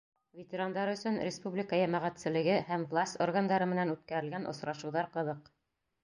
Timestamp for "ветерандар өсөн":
0.37-1.17